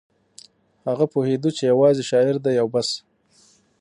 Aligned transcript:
هغه 0.87 1.05
پوهېده 1.13 1.49
چې 1.57 1.63
یوازې 1.71 2.03
شاعر 2.09 2.35
دی 2.45 2.55
او 2.61 2.67
بس 2.73 2.89